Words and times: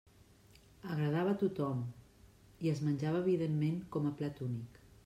Agradava 0.93 1.35
a 1.35 1.39
tothom 1.43 1.85
i 2.65 2.75
es 2.75 2.83
menjava 2.89 3.25
evidentment 3.25 3.79
com 3.97 4.11
a 4.15 4.19
plat 4.23 4.47
únic. 4.53 4.87